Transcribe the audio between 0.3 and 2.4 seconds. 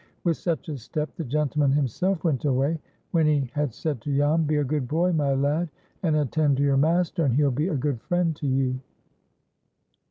such a step the gentleman himself